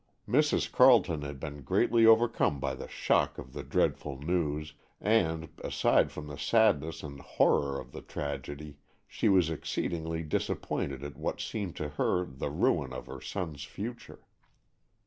[0.27, 0.71] Mrs.
[0.71, 6.25] Carleton had been greatly overcome by the shock of the dreadful news, and, aside from
[6.25, 8.77] the sadness and horror of the tragedy,
[9.07, 14.25] she was exceedingly disappointed at what seemed to her the ruin of her son's future.